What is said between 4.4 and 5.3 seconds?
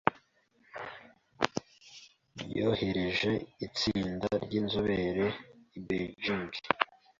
ry’inzobere